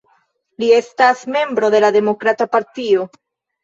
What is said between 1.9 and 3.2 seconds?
Demokrata partio.